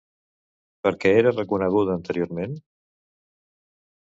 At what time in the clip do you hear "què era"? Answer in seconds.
1.03-1.33